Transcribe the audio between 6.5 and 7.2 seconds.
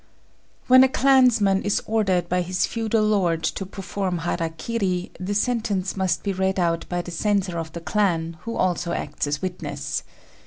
out by the